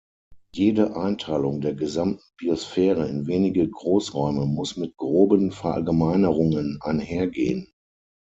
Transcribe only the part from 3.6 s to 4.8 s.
Großräume muss